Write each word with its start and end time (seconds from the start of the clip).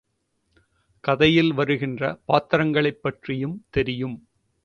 கதையில் 1.03 1.53
வருகின்ற 1.53 2.19
பாத்திரங்களைப் 2.25 3.01
பற்றியும் 3.01 3.65
தெரியும். 3.69 4.17